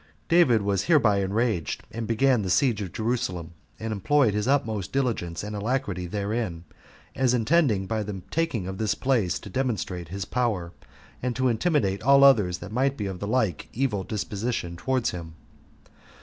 David 0.29 0.63
was 0.63 0.85
hereby 0.85 1.19
enraged, 1.19 1.83
and 1.91 2.07
began 2.07 2.41
the 2.41 2.49
siege 2.49 2.81
of 2.81 2.91
Jerusalem, 2.91 3.51
and 3.79 3.93
employed 3.93 4.33
his 4.33 4.47
utmost 4.47 4.91
diligence 4.91 5.43
and 5.43 5.55
alacrity 5.55 6.07
therein, 6.07 6.63
as 7.13 7.35
intending 7.35 7.85
by 7.85 8.01
the 8.01 8.23
taking 8.31 8.65
of 8.65 8.79
this 8.79 8.95
place 8.95 9.37
to 9.37 9.47
demonstrate 9.47 10.07
his 10.07 10.25
power, 10.25 10.71
and 11.21 11.35
to 11.35 11.49
intimidate 11.49 12.01
all 12.01 12.23
others 12.23 12.57
that 12.57 12.71
might 12.71 12.97
be 12.97 13.05
of 13.05 13.19
the 13.19 13.27
like 13.27 13.69
[evil] 13.73 14.03
disposition 14.03 14.75
towards 14.75 15.11
him. 15.11 15.35